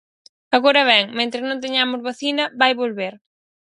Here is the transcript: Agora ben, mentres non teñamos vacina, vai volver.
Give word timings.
Agora 0.57 0.81
ben, 0.91 1.03
mentres 1.17 1.43
non 1.49 1.61
teñamos 1.63 2.05
vacina, 2.09 2.43
vai 2.59 2.71
volver. 2.81 3.13